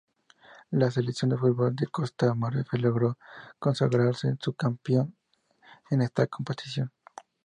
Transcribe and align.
La 0.71 0.89
Selección 0.89 1.29
de 1.29 1.37
fútbol 1.37 1.75
de 1.75 1.85
Costa 1.85 2.25
de 2.25 2.33
Marfil 2.33 2.81
logró 2.81 3.19
consagrarse 3.59 4.35
subcampeón 4.39 5.15
en 5.91 6.01
esta 6.01 6.25
competición. 6.25 6.91